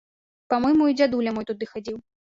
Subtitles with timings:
[0.53, 1.97] Па-мойму, і дзядуля мой тады хадзіў.